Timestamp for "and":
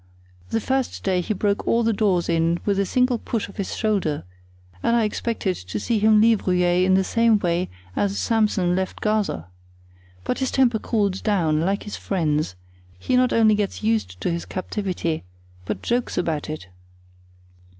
4.81-4.95